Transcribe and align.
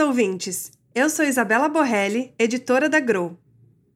ouvintes! 0.00 0.72
Eu 0.94 1.10
sou 1.10 1.24
Isabela 1.24 1.68
Borrelli, 1.68 2.34
editora 2.38 2.88
da 2.88 2.98
Grow. 2.98 3.38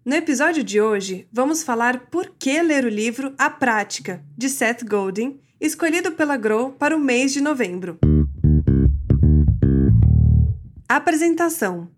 No 0.04 0.14
episódio 0.14 0.62
de 0.62 0.80
hoje, 0.80 1.26
vamos 1.32 1.62
falar 1.62 2.06
por 2.11 2.34
que 2.38 2.61
ler 2.62 2.84
o 2.84 2.90
livro 2.90 3.34
A 3.38 3.48
Prática, 3.48 4.22
de 4.36 4.48
Seth 4.50 4.84
Godin, 4.84 5.40
escolhido 5.58 6.12
pela 6.12 6.36
Grow 6.36 6.72
para 6.72 6.94
o 6.94 7.00
mês 7.00 7.32
de 7.32 7.40
novembro. 7.40 7.98
Apresentação: 10.86 11.90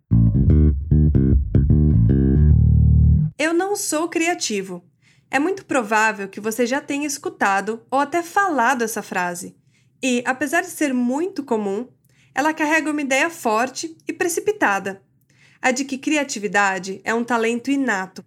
Eu 3.36 3.52
não 3.52 3.74
sou 3.74 4.08
criativo. 4.08 4.84
É 5.28 5.40
muito 5.40 5.64
provável 5.64 6.28
que 6.28 6.40
você 6.40 6.64
já 6.64 6.80
tenha 6.80 7.06
escutado 7.06 7.82
ou 7.90 7.98
até 7.98 8.22
falado 8.22 8.82
essa 8.82 9.02
frase. 9.02 9.56
E, 10.02 10.22
apesar 10.24 10.60
de 10.60 10.68
ser 10.68 10.94
muito 10.94 11.42
comum, 11.42 11.88
ela 12.36 12.52
carrega 12.52 12.90
uma 12.90 13.00
ideia 13.00 13.30
forte 13.30 13.96
e 14.06 14.12
precipitada, 14.12 15.02
a 15.60 15.70
de 15.70 15.86
que 15.86 15.96
criatividade 15.96 17.00
é 17.02 17.14
um 17.14 17.24
talento 17.24 17.70
inato. 17.70 18.22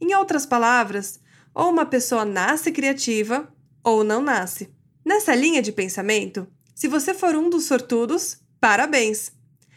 Em 0.00 0.14
outras 0.14 0.46
palavras, 0.46 1.20
ou 1.54 1.68
uma 1.68 1.84
pessoa 1.84 2.24
nasce 2.24 2.72
criativa 2.72 3.54
ou 3.84 4.02
não 4.02 4.22
nasce. 4.22 4.72
Nessa 5.04 5.34
linha 5.34 5.60
de 5.60 5.70
pensamento, 5.70 6.48
se 6.74 6.88
você 6.88 7.12
for 7.12 7.36
um 7.36 7.50
dos 7.50 7.64
sortudos, 7.64 8.38
parabéns! 8.58 9.32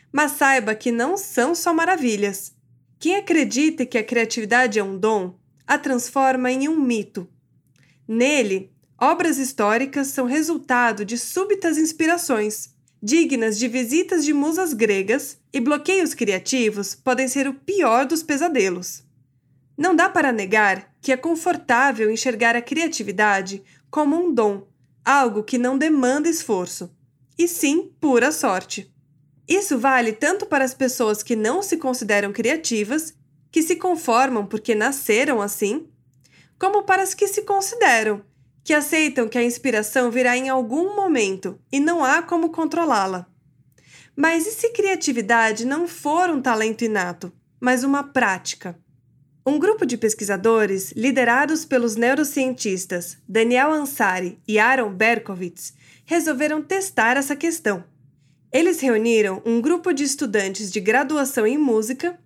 Mas 0.09 0.31
saiba 0.31 0.73
que 0.73 0.89
não 0.89 1.17
são 1.17 1.53
só 1.53 1.73
maravilhas. 1.73 2.55
Quem 2.97 3.17
acredita 3.17 3.85
que 3.85 3.97
a 3.97 4.03
criatividade 4.05 4.79
é 4.79 4.83
um 4.85 4.97
dom, 4.97 5.37
a 5.67 5.77
transforma 5.77 6.49
em 6.49 6.69
um 6.69 6.79
mito. 6.79 7.27
Nele, 8.07 8.71
obras 8.97 9.37
históricas 9.37 10.07
são 10.07 10.25
resultado 10.25 11.03
de 11.03 11.17
súbitas 11.17 11.77
inspirações 11.77 12.73
dignas 13.05 13.59
de 13.59 13.67
visitas 13.67 14.25
de 14.25 14.33
musas 14.33 14.73
gregas, 14.73 15.37
e 15.53 15.59
bloqueios 15.59 16.15
criativos 16.15 16.95
podem 16.95 17.27
ser 17.27 17.47
o 17.47 17.53
pior 17.53 18.03
dos 18.03 18.23
pesadelos. 18.23 19.03
Não 19.77 19.95
dá 19.95 20.09
para 20.09 20.31
negar 20.31 20.91
que 20.99 21.11
é 21.11 21.17
confortável 21.17 22.09
enxergar 22.09 22.55
a 22.55 22.63
criatividade 22.63 23.61
como 23.91 24.15
um 24.15 24.33
dom, 24.33 24.67
algo 25.05 25.43
que 25.43 25.55
não 25.55 25.77
demanda 25.77 26.27
esforço, 26.27 26.89
e 27.37 27.47
sim 27.47 27.91
pura 28.01 28.31
sorte. 28.31 28.91
Isso 29.47 29.77
vale 29.77 30.11
tanto 30.11 30.47
para 30.47 30.65
as 30.65 30.73
pessoas 30.73 31.21
que 31.21 31.35
não 31.35 31.61
se 31.61 31.77
consideram 31.77 32.33
criativas, 32.33 33.13
que 33.51 33.61
se 33.61 33.75
conformam 33.75 34.47
porque 34.47 34.73
nasceram 34.73 35.43
assim, 35.43 35.87
como 36.57 36.81
para 36.81 37.03
as 37.03 37.13
que 37.13 37.27
se 37.27 37.43
consideram 37.43 38.23
que 38.65 38.73
aceitam 38.73 39.29
que 39.29 39.37
a 39.37 39.43
inspiração 39.43 40.09
virá 40.09 40.35
em 40.35 40.49
algum 40.49 40.95
momento 40.95 41.59
e 41.71 41.79
não 41.79 42.03
há 42.03 42.23
como 42.23 42.49
controlá-la. 42.49 43.27
Mas 44.15 44.47
e 44.47 44.51
se 44.51 44.71
criatividade 44.71 45.65
não 45.65 45.87
for 45.87 46.31
um 46.31 46.41
talento 46.41 46.83
inato, 46.83 47.31
mas 47.59 47.83
uma 47.83 48.03
prática? 48.03 48.75
Um 49.45 49.59
grupo 49.59 49.85
de 49.85 49.95
pesquisadores, 49.97 50.91
liderados 50.93 51.63
pelos 51.63 51.95
neurocientistas 51.95 53.19
Daniel 53.29 53.71
Ansari 53.71 54.39
e 54.47 54.57
Aaron 54.57 54.91
Berkowitz, 54.91 55.75
resolveram 56.03 56.59
testar 56.59 57.17
essa 57.17 57.35
questão. 57.35 57.83
Eles 58.51 58.79
reuniram 58.79 59.43
um 59.45 59.61
grupo 59.61 59.93
de 59.93 60.03
estudantes 60.03 60.71
de 60.71 60.79
graduação 60.79 61.45
em 61.45 61.57
música 61.57 62.17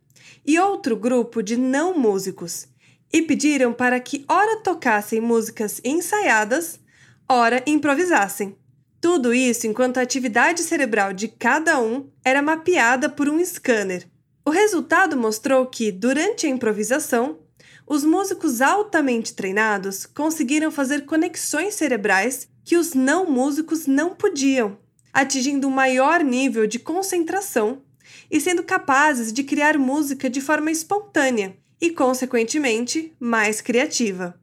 e 0.45 0.57
outro 0.57 0.95
grupo 0.95 1.43
de 1.43 1.57
não 1.57 1.97
músicos 1.97 2.68
e 3.11 3.21
pediram 3.21 3.73
para 3.73 3.99
que 3.99 4.23
ora 4.27 4.61
tocassem 4.61 5.19
músicas 5.19 5.81
ensaiadas, 5.83 6.79
ora 7.27 7.64
improvisassem. 7.65 8.55
Tudo 9.02 9.33
isso 9.33 9.65
enquanto 9.65 9.97
a 9.97 10.02
atividade 10.02 10.61
cerebral 10.61 11.14
de 11.14 11.27
cada 11.27 11.80
um 11.80 12.09
era 12.23 12.42
mapeada 12.42 13.09
por 13.09 13.30
um 13.30 13.43
scanner. 13.43 14.08
O 14.45 14.49
resultado 14.49 15.15
mostrou 15.15 15.65
que, 15.67 15.92
durante 15.92 16.45
a 16.45 16.49
improvisação, 16.49 17.39
os 17.87 18.03
músicos 18.03 18.61
altamente 18.61 19.33
treinados 19.33 20.05
conseguiram 20.05 20.70
fazer 20.70 21.05
conexões 21.05 21.76
cerebrais 21.76 22.47
que 22.64 22.77
os 22.77 22.93
não 22.93 23.26
músicos 23.26 23.87
não 23.87 24.14
podiam, 24.14 24.77
atingindo 25.11 25.67
um 25.67 25.71
maior 25.71 26.23
nível 26.23 26.67
de 26.67 26.77
concentração 26.77 27.81
e 28.30 28.39
sendo 28.39 28.64
capazes 28.64 29.33
de 29.33 29.43
criar 29.43 29.77
música 29.77 30.30
de 30.30 30.39
forma 30.39 30.70
espontânea, 30.70 31.58
e, 31.81 31.91
consequentemente, 31.91 33.13
mais 33.19 33.61
criativa. 33.61 34.39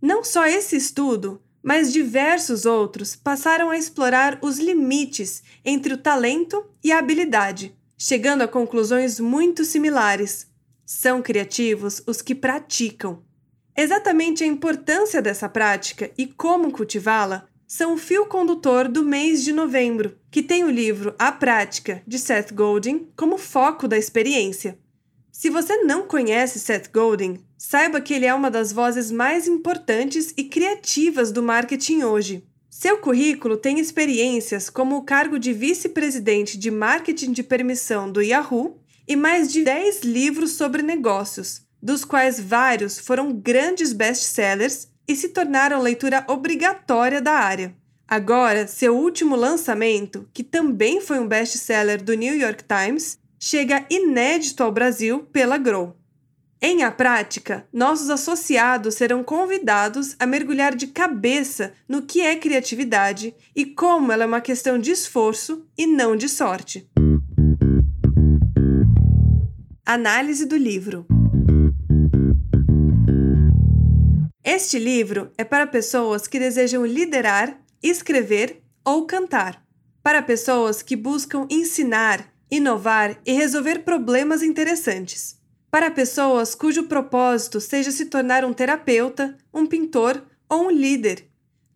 Não 0.00 0.22
só 0.22 0.46
esse 0.46 0.76
estudo, 0.76 1.42
mas 1.62 1.92
diversos 1.92 2.64
outros 2.64 3.16
passaram 3.16 3.70
a 3.70 3.76
explorar 3.76 4.38
os 4.40 4.58
limites 4.58 5.42
entre 5.64 5.92
o 5.92 5.98
talento 5.98 6.64
e 6.82 6.92
a 6.92 6.98
habilidade, 6.98 7.76
chegando 7.96 8.42
a 8.42 8.48
conclusões 8.48 9.18
muito 9.18 9.64
similares. 9.64 10.46
São 10.86 11.20
criativos 11.20 12.02
os 12.06 12.22
que 12.22 12.34
praticam. 12.34 13.22
Exatamente 13.76 14.42
a 14.42 14.46
importância 14.46 15.20
dessa 15.20 15.48
prática 15.48 16.10
e 16.16 16.26
como 16.26 16.72
cultivá-la 16.72 17.46
são 17.66 17.92
o 17.92 17.98
fio 17.98 18.24
condutor 18.24 18.88
do 18.88 19.04
mês 19.04 19.44
de 19.44 19.52
novembro, 19.52 20.16
que 20.30 20.42
tem 20.42 20.64
o 20.64 20.70
livro 20.70 21.14
A 21.18 21.30
Prática, 21.30 22.02
de 22.06 22.18
Seth 22.18 22.52
Godin, 22.52 23.08
como 23.14 23.36
foco 23.36 23.86
da 23.86 23.98
experiência. 23.98 24.78
Se 25.38 25.50
você 25.50 25.84
não 25.84 26.02
conhece 26.02 26.58
Seth 26.58 26.90
Godin, 26.92 27.38
saiba 27.56 28.00
que 28.00 28.12
ele 28.12 28.26
é 28.26 28.34
uma 28.34 28.50
das 28.50 28.72
vozes 28.72 29.08
mais 29.08 29.46
importantes 29.46 30.34
e 30.36 30.42
criativas 30.42 31.30
do 31.30 31.44
marketing 31.44 32.02
hoje. 32.02 32.42
Seu 32.68 32.98
currículo 32.98 33.56
tem 33.56 33.78
experiências 33.78 34.68
como 34.68 34.96
o 34.96 35.04
cargo 35.04 35.38
de 35.38 35.52
vice-presidente 35.52 36.58
de 36.58 36.72
marketing 36.72 37.30
de 37.30 37.44
permissão 37.44 38.10
do 38.10 38.20
Yahoo 38.20 38.80
e 39.06 39.14
mais 39.14 39.52
de 39.52 39.62
10 39.62 40.00
livros 40.00 40.54
sobre 40.54 40.82
negócios, 40.82 41.62
dos 41.80 42.04
quais 42.04 42.40
vários 42.40 42.98
foram 42.98 43.32
grandes 43.32 43.92
best-sellers 43.92 44.88
e 45.06 45.14
se 45.14 45.28
tornaram 45.28 45.80
leitura 45.80 46.24
obrigatória 46.26 47.22
da 47.22 47.34
área. 47.34 47.76
Agora, 48.08 48.66
seu 48.66 48.96
último 48.96 49.36
lançamento, 49.36 50.28
que 50.34 50.42
também 50.42 51.00
foi 51.00 51.20
um 51.20 51.28
best-seller 51.28 52.02
do 52.02 52.14
New 52.14 52.36
York 52.36 52.64
Times, 52.64 53.20
chega 53.38 53.86
inédito 53.88 54.62
ao 54.62 54.72
Brasil 54.72 55.20
pela 55.32 55.56
Grow. 55.56 55.96
Em 56.60 56.82
a 56.82 56.90
prática, 56.90 57.68
nossos 57.72 58.10
associados 58.10 58.96
serão 58.96 59.22
convidados 59.22 60.16
a 60.18 60.26
mergulhar 60.26 60.74
de 60.74 60.88
cabeça 60.88 61.72
no 61.88 62.02
que 62.02 62.20
é 62.20 62.34
criatividade 62.34 63.32
e 63.54 63.64
como 63.64 64.10
ela 64.10 64.24
é 64.24 64.26
uma 64.26 64.40
questão 64.40 64.76
de 64.76 64.90
esforço 64.90 65.64
e 65.78 65.86
não 65.86 66.16
de 66.16 66.28
sorte. 66.28 66.90
Análise 69.86 70.46
do 70.46 70.56
livro. 70.56 71.06
Este 74.42 74.80
livro 74.80 75.30
é 75.38 75.44
para 75.44 75.66
pessoas 75.66 76.26
que 76.26 76.40
desejam 76.40 76.84
liderar, 76.84 77.56
escrever 77.80 78.60
ou 78.84 79.06
cantar. 79.06 79.62
Para 80.02 80.22
pessoas 80.22 80.82
que 80.82 80.96
buscam 80.96 81.46
ensinar, 81.48 82.32
inovar 82.50 83.18
e 83.24 83.32
resolver 83.32 83.80
problemas 83.80 84.42
interessantes. 84.42 85.36
Para 85.70 85.90
pessoas 85.90 86.54
cujo 86.54 86.84
propósito 86.84 87.60
seja 87.60 87.90
se 87.90 88.06
tornar 88.06 88.44
um 88.44 88.54
terapeuta, 88.54 89.36
um 89.52 89.66
pintor 89.66 90.22
ou 90.48 90.66
um 90.66 90.70
líder. 90.70 91.28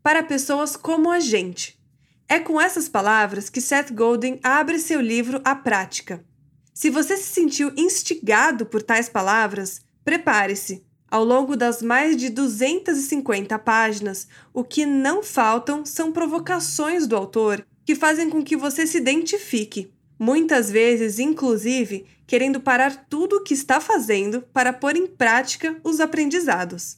Para 0.02 0.22
pessoas 0.22 0.76
como 0.76 1.10
a 1.10 1.20
gente. 1.20 1.78
É 2.26 2.38
com 2.38 2.58
essas 2.58 2.88
palavras 2.88 3.50
que 3.50 3.60
Seth 3.60 3.92
Godin 3.92 4.40
abre 4.42 4.78
seu 4.78 5.00
livro 5.00 5.40
à 5.44 5.54
prática. 5.54 6.24
Se 6.72 6.88
você 6.88 7.18
se 7.18 7.34
sentiu 7.34 7.70
instigado 7.76 8.64
por 8.64 8.82
tais 8.82 9.08
palavras, 9.08 9.82
prepare-se. 10.02 10.82
Ao 11.10 11.22
longo 11.22 11.54
das 11.54 11.82
mais 11.82 12.16
de 12.16 12.30
250 12.30 13.58
páginas, 13.58 14.26
o 14.54 14.64
que 14.64 14.86
não 14.86 15.22
faltam 15.22 15.84
são 15.84 16.10
provocações 16.10 17.06
do 17.06 17.14
autor 17.14 17.66
que 17.84 17.94
fazem 17.94 18.30
com 18.30 18.42
que 18.42 18.56
você 18.56 18.86
se 18.86 18.96
identifique 18.96 19.92
muitas 20.22 20.70
vezes, 20.70 21.18
inclusive, 21.18 22.06
querendo 22.28 22.60
parar 22.60 23.06
tudo 23.10 23.38
o 23.38 23.42
que 23.42 23.52
está 23.52 23.80
fazendo 23.80 24.40
para 24.52 24.72
pôr 24.72 24.94
em 24.94 25.04
prática 25.04 25.76
os 25.82 25.98
aprendizados. 25.98 26.96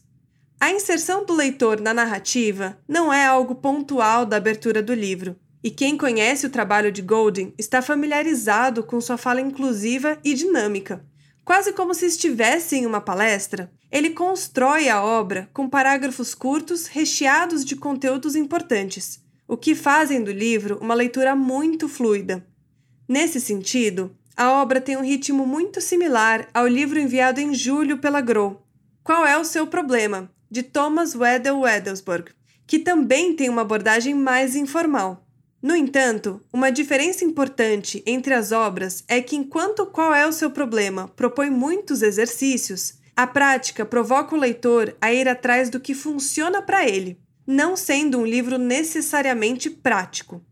A 0.60 0.70
inserção 0.70 1.24
do 1.24 1.32
leitor 1.32 1.80
na 1.80 1.94
narrativa 1.94 2.78
não 2.86 3.10
é 3.10 3.24
algo 3.24 3.54
pontual 3.54 4.26
da 4.26 4.36
abertura 4.36 4.82
do 4.82 4.92
livro, 4.92 5.36
e 5.62 5.70
quem 5.70 5.96
conhece 5.96 6.44
o 6.44 6.50
trabalho 6.50 6.92
de 6.92 7.00
Golding 7.00 7.54
está 7.56 7.80
familiarizado 7.80 8.82
com 8.84 9.00
sua 9.00 9.16
fala 9.16 9.40
inclusiva 9.40 10.18
e 10.22 10.34
dinâmica. 10.34 11.02
Quase 11.46 11.72
como 11.72 11.94
se 11.94 12.04
estivesse 12.04 12.76
em 12.76 12.84
uma 12.84 13.00
palestra, 13.00 13.72
ele 13.90 14.10
constrói 14.10 14.90
a 14.90 15.02
obra 15.02 15.48
com 15.54 15.66
parágrafos 15.66 16.34
curtos 16.34 16.88
recheados 16.88 17.64
de 17.64 17.74
conteúdos 17.74 18.36
importantes, 18.36 19.18
o 19.48 19.56
que 19.56 19.74
fazem 19.74 20.22
do 20.22 20.30
livro 20.30 20.78
uma 20.78 20.92
leitura 20.92 21.34
muito 21.34 21.88
fluida. 21.88 22.46
Nesse 23.08 23.38
sentido, 23.38 24.16
a 24.34 24.50
obra 24.52 24.80
tem 24.80 24.96
um 24.96 25.04
ritmo 25.04 25.46
muito 25.46 25.80
similar 25.80 26.48
ao 26.54 26.66
livro 26.66 26.98
enviado 26.98 27.38
em 27.38 27.54
julho 27.54 27.98
pela 27.98 28.20
Grow, 28.20 28.62
Qual 29.02 29.26
é 29.26 29.36
o 29.38 29.44
seu 29.44 29.66
problema? 29.66 30.30
de 30.50 30.62
Thomas 30.62 31.14
Weddell 31.14 31.60
Weddelsburg, 31.60 32.30
que 32.66 32.78
também 32.78 33.34
tem 33.34 33.50
uma 33.50 33.62
abordagem 33.62 34.14
mais 34.14 34.54
informal. 34.56 35.26
No 35.60 35.74
entanto, 35.74 36.40
uma 36.52 36.70
diferença 36.70 37.24
importante 37.24 38.02
entre 38.06 38.32
as 38.32 38.52
obras 38.52 39.02
é 39.08 39.20
que, 39.20 39.36
enquanto 39.36 39.84
Qual 39.84 40.14
é 40.14 40.26
o 40.26 40.32
seu 40.32 40.50
problema 40.50 41.08
propõe 41.08 41.50
muitos 41.50 42.02
exercícios, 42.02 42.94
a 43.16 43.26
prática 43.26 43.84
provoca 43.84 44.34
o 44.34 44.38
leitor 44.38 44.96
a 45.00 45.12
ir 45.12 45.28
atrás 45.28 45.68
do 45.68 45.80
que 45.80 45.94
funciona 45.94 46.62
para 46.62 46.88
ele, 46.88 47.18
não 47.46 47.76
sendo 47.76 48.18
um 48.18 48.26
livro 48.26 48.56
necessariamente 48.56 49.68
prático. 49.68 50.42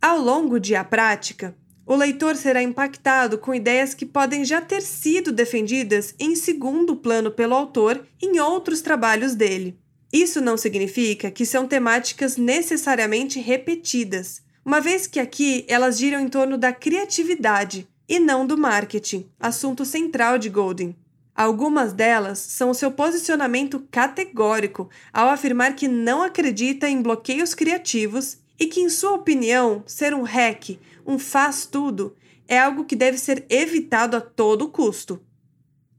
Ao 0.00 0.18
longo 0.18 0.58
de 0.58 0.74
A 0.74 0.82
Prática, 0.82 1.54
o 1.90 1.96
leitor 1.96 2.36
será 2.36 2.62
impactado 2.62 3.36
com 3.36 3.52
ideias 3.52 3.94
que 3.94 4.06
podem 4.06 4.44
já 4.44 4.60
ter 4.60 4.80
sido 4.80 5.32
defendidas 5.32 6.14
em 6.20 6.36
segundo 6.36 6.94
plano 6.94 7.32
pelo 7.32 7.52
autor 7.52 8.06
em 8.22 8.38
outros 8.38 8.80
trabalhos 8.80 9.34
dele. 9.34 9.76
Isso 10.12 10.40
não 10.40 10.56
significa 10.56 11.32
que 11.32 11.44
são 11.44 11.66
temáticas 11.66 12.36
necessariamente 12.36 13.40
repetidas, 13.40 14.40
uma 14.64 14.80
vez 14.80 15.08
que 15.08 15.18
aqui 15.18 15.64
elas 15.66 15.98
giram 15.98 16.20
em 16.20 16.28
torno 16.28 16.56
da 16.56 16.72
criatividade 16.72 17.88
e 18.08 18.20
não 18.20 18.46
do 18.46 18.56
marketing, 18.56 19.28
assunto 19.40 19.84
central 19.84 20.38
de 20.38 20.48
Golden. 20.48 20.94
Algumas 21.34 21.92
delas 21.92 22.38
são 22.38 22.70
o 22.70 22.74
seu 22.74 22.92
posicionamento 22.92 23.84
categórico 23.90 24.88
ao 25.12 25.28
afirmar 25.28 25.74
que 25.74 25.88
não 25.88 26.22
acredita 26.22 26.88
em 26.88 27.02
bloqueios 27.02 27.52
criativos 27.52 28.38
e 28.60 28.66
que, 28.66 28.78
em 28.78 28.88
sua 28.88 29.14
opinião, 29.14 29.82
ser 29.86 30.14
um 30.14 30.22
hack 30.22 30.78
um 31.06 31.18
faz-tudo, 31.18 32.16
é 32.48 32.58
algo 32.58 32.84
que 32.84 32.96
deve 32.96 33.18
ser 33.18 33.44
evitado 33.48 34.16
a 34.16 34.20
todo 34.20 34.68
custo. 34.68 35.20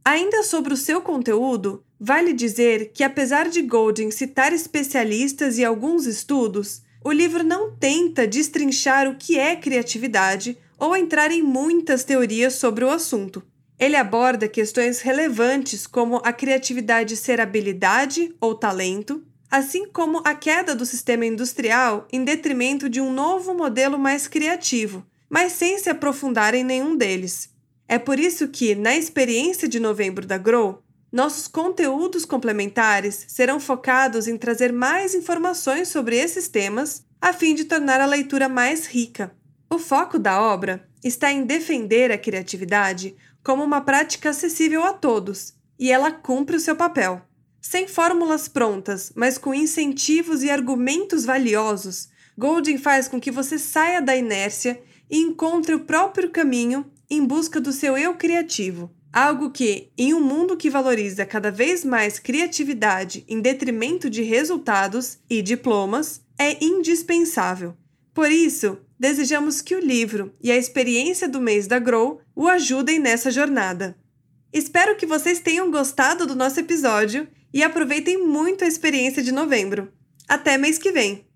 Ainda 0.03 0.43
sobre 0.43 0.73
o 0.73 0.77
seu 0.77 1.01
conteúdo, 1.01 1.83
vale 1.99 2.33
dizer 2.33 2.91
que, 2.91 3.03
apesar 3.03 3.47
de 3.49 3.61
Golding 3.61 4.11
citar 4.11 4.51
especialistas 4.51 5.57
e 5.57 5.63
alguns 5.63 6.05
estudos, 6.05 6.81
o 7.03 7.11
livro 7.11 7.43
não 7.43 7.75
tenta 7.75 8.27
destrinchar 8.27 9.07
o 9.07 9.15
que 9.15 9.37
é 9.37 9.55
criatividade 9.55 10.57
ou 10.77 10.95
entrar 10.95 11.31
em 11.31 11.41
muitas 11.41 12.03
teorias 12.03 12.55
sobre 12.55 12.83
o 12.83 12.89
assunto. 12.89 13.43
Ele 13.79 13.95
aborda 13.95 14.47
questões 14.47 15.01
relevantes 15.01 15.87
como 15.87 16.21
a 16.23 16.33
criatividade 16.33 17.15
ser 17.15 17.39
habilidade 17.39 18.35
ou 18.39 18.53
talento, 18.53 19.23
assim 19.51 19.85
como 19.89 20.21
a 20.23 20.33
queda 20.33 20.73
do 20.73 20.85
sistema 20.85 21.25
industrial 21.25 22.07
em 22.11 22.23
detrimento 22.23 22.87
de 22.87 23.01
um 23.01 23.11
novo 23.11 23.53
modelo 23.53 23.99
mais 23.99 24.25
criativo, 24.25 25.05
mas 25.29 25.51
sem 25.51 25.77
se 25.77 25.89
aprofundar 25.89 26.55
em 26.55 26.63
nenhum 26.63 26.95
deles. 26.95 27.49
É 27.85 27.99
por 27.99 28.17
isso 28.17 28.47
que, 28.47 28.73
na 28.73 28.95
experiência 28.95 29.67
de 29.67 29.77
novembro 29.77 30.25
da 30.25 30.37
Grow, 30.37 30.81
nossos 31.11 31.49
conteúdos 31.49 32.23
complementares 32.23 33.25
serão 33.27 33.59
focados 33.59 34.29
em 34.29 34.37
trazer 34.37 34.71
mais 34.71 35.13
informações 35.13 35.89
sobre 35.89 36.15
esses 36.15 36.47
temas, 36.47 37.03
a 37.19 37.33
fim 37.33 37.53
de 37.53 37.65
tornar 37.65 37.99
a 37.99 38.05
leitura 38.05 38.47
mais 38.47 38.87
rica. 38.87 39.35
O 39.69 39.77
foco 39.77 40.17
da 40.17 40.41
obra 40.41 40.87
está 41.03 41.29
em 41.29 41.43
defender 41.43 42.11
a 42.11 42.17
criatividade 42.17 43.15
como 43.43 43.63
uma 43.63 43.81
prática 43.81 44.29
acessível 44.29 44.83
a 44.85 44.93
todos, 44.93 45.53
e 45.77 45.91
ela 45.91 46.11
cumpre 46.11 46.55
o 46.55 46.59
seu 46.59 46.77
papel. 46.77 47.21
Sem 47.61 47.87
fórmulas 47.87 48.47
prontas, 48.47 49.11
mas 49.15 49.37
com 49.37 49.53
incentivos 49.53 50.41
e 50.41 50.49
argumentos 50.49 51.23
valiosos, 51.23 52.09
Golding 52.37 52.79
faz 52.79 53.07
com 53.07 53.21
que 53.21 53.29
você 53.29 53.59
saia 53.59 54.01
da 54.01 54.15
inércia 54.15 54.81
e 55.09 55.19
encontre 55.19 55.75
o 55.75 55.81
próprio 55.81 56.31
caminho 56.31 56.89
em 57.07 57.23
busca 57.23 57.61
do 57.61 57.71
seu 57.71 57.95
eu 57.95 58.15
criativo. 58.15 58.91
Algo 59.13 59.51
que, 59.51 59.91
em 59.97 60.13
um 60.13 60.21
mundo 60.21 60.57
que 60.57 60.69
valoriza 60.69 61.25
cada 61.25 61.51
vez 61.51 61.85
mais 61.85 62.17
criatividade 62.17 63.25
em 63.27 63.41
detrimento 63.41 64.09
de 64.09 64.23
resultados 64.23 65.19
e 65.29 65.41
diplomas, 65.41 66.21
é 66.39 66.63
indispensável. 66.63 67.75
Por 68.13 68.31
isso, 68.31 68.79
desejamos 68.97 69.61
que 69.61 69.75
o 69.75 69.79
livro 69.79 70.33
e 70.41 70.51
a 70.51 70.57
experiência 70.57 71.27
do 71.27 71.41
mês 71.41 71.67
da 71.67 71.77
Grow 71.77 72.21
o 72.35 72.47
ajudem 72.47 72.99
nessa 72.99 73.29
jornada. 73.29 73.95
Espero 74.51 74.95
que 74.95 75.05
vocês 75.05 75.39
tenham 75.39 75.69
gostado 75.69 76.25
do 76.25 76.35
nosso 76.35 76.59
episódio 76.59 77.27
e 77.53 77.63
aproveitem 77.63 78.25
muito 78.25 78.63
a 78.63 78.67
experiência 78.67 79.21
de 79.23 79.31
novembro. 79.31 79.91
Até 80.27 80.57
mês 80.57 80.77
que 80.77 80.91
vem! 80.91 81.30